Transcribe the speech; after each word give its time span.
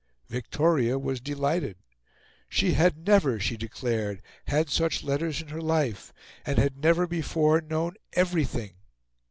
Victoria 0.29 0.97
was 0.97 1.21
delighted; 1.21 1.77
she 2.49 2.73
had 2.73 3.05
never, 3.05 3.39
she 3.39 3.55
declared, 3.55 4.23
had 4.47 4.67
such 4.67 5.03
letters 5.03 5.41
in 5.43 5.49
her 5.49 5.61
life, 5.61 6.11
and 6.43 6.57
had 6.57 6.75
never 6.79 7.05
before 7.05 7.61
known 7.61 7.93
EVERYTHING. 8.13 8.71